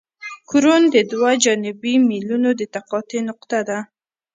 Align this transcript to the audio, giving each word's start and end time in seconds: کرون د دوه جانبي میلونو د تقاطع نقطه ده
کرون 0.49 0.81
د 0.93 0.95
دوه 1.11 1.31
جانبي 1.43 1.93
میلونو 2.09 2.49
د 2.59 2.61
تقاطع 2.75 3.19
نقطه 3.29 3.59
ده 3.69 3.77